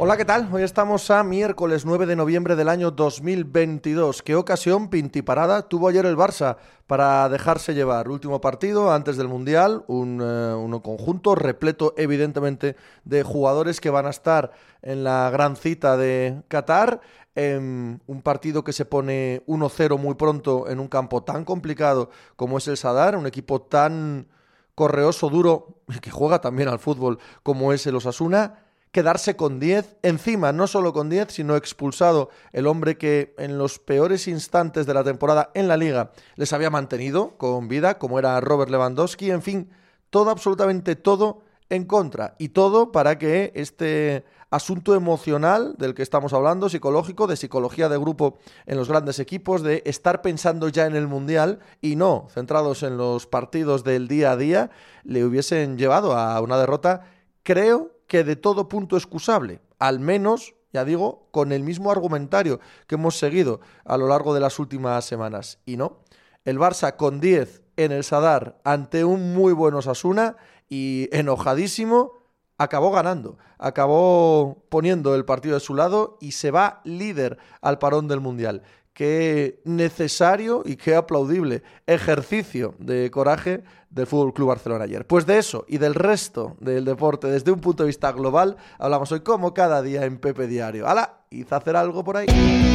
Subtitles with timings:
[0.00, 0.48] Hola, ¿qué tal?
[0.52, 4.22] Hoy estamos a miércoles 9 de noviembre del año 2022.
[4.22, 6.56] ¿Qué ocasión pintiparada tuvo ayer el Barça
[6.86, 8.08] para dejarse llevar?
[8.08, 14.10] Último partido antes del Mundial, un, eh, conjunto repleto evidentemente de jugadores que van a
[14.10, 14.52] estar
[14.82, 17.00] en la gran cita de Qatar.
[17.34, 22.58] En un partido que se pone 1-0 muy pronto en un campo tan complicado como
[22.58, 24.28] es el Sadar, un equipo tan
[24.76, 28.67] correoso, duro, que juega también al fútbol como es el Osasuna
[28.98, 32.30] quedarse con 10, encima no solo con 10, sino expulsado.
[32.52, 36.68] El hombre que en los peores instantes de la temporada en la liga les había
[36.68, 39.70] mantenido con vida, como era Robert Lewandowski, en fin,
[40.10, 42.34] todo, absolutamente todo en contra.
[42.40, 47.98] Y todo para que este asunto emocional del que estamos hablando, psicológico, de psicología de
[47.98, 52.82] grupo en los grandes equipos, de estar pensando ya en el Mundial y no centrados
[52.82, 54.70] en los partidos del día a día,
[55.04, 57.04] le hubiesen llevado a una derrota,
[57.44, 62.96] creo que de todo punto excusable, al menos, ya digo, con el mismo argumentario que
[62.96, 65.60] hemos seguido a lo largo de las últimas semanas.
[65.64, 66.00] Y no,
[66.44, 70.36] el Barça con 10 en el Sadar ante un muy buen Osasuna
[70.68, 72.14] y enojadísimo,
[72.56, 78.08] acabó ganando, acabó poniendo el partido de su lado y se va líder al parón
[78.08, 78.62] del Mundial
[78.98, 85.06] qué necesario y qué aplaudible ejercicio de coraje del Fútbol Club Barcelona ayer.
[85.06, 89.12] Pues de eso y del resto del deporte desde un punto de vista global hablamos
[89.12, 90.88] hoy como cada día en Pepe Diario.
[90.88, 91.20] ¡Hala!
[91.30, 92.26] ¿Hizo hacer algo por ahí?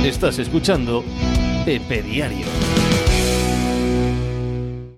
[0.06, 1.04] Estás escuchando
[1.66, 2.46] Pepe Diario.